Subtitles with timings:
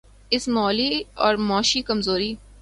[0.31, 2.35] اس مالی اور معاشی کمزوری